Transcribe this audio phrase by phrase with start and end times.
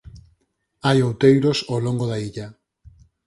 [0.85, 2.47] Hai outeiros ao longo da illa.